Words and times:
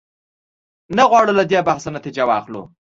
نه 0.97 1.03
غواړو 1.09 1.37
له 1.39 1.43
دې 1.49 1.59
بحثه 1.67 1.89
نتیجه 1.97 2.23
واخلو. 2.27 2.61